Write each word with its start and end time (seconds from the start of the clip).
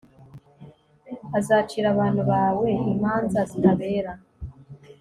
azacira 1.37 1.87
abantu 1.93 2.21
bawe 2.31 2.67
imanza 2.93 3.39
zitabera 3.49 4.11